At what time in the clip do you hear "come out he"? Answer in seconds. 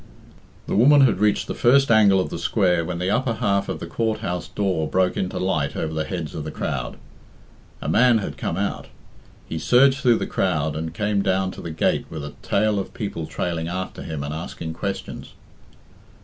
8.35-9.59